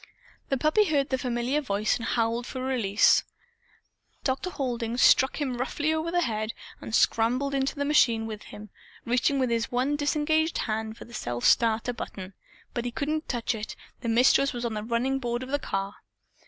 The 0.49 0.57
puppy 0.57 0.85
heard 0.85 1.09
the 1.09 1.17
familiar 1.19 1.61
voice 1.61 1.97
and 1.97 2.03
howled 2.05 2.47
for 2.47 2.59
release. 2.59 3.23
Dr. 4.23 4.49
Halding 4.49 4.97
struck 4.97 5.39
him 5.39 5.57
roughly 5.59 5.93
over 5.93 6.09
the 6.09 6.23
head 6.23 6.53
and 6.81 6.95
scrambled 6.95 7.53
into 7.53 7.75
the 7.75 7.85
machine 7.85 8.25
with 8.25 8.41
him, 8.45 8.71
reaching 9.05 9.37
with 9.37 9.51
his 9.51 9.71
one 9.71 9.95
disengaged 9.95 10.57
hand 10.57 10.97
for 10.97 11.05
the 11.05 11.13
self 11.13 11.45
starter 11.45 11.93
button. 11.93 12.33
Before 12.73 12.85
he 12.87 12.91
could 12.91 13.29
touch 13.29 13.53
it, 13.53 13.75
the 13.99 14.09
Mistress 14.09 14.53
was 14.53 14.65
on 14.65 14.73
the 14.73 14.81
running 14.81 15.19
board 15.19 15.43
of 15.43 15.49
the 15.49 15.59
car. 15.59 15.97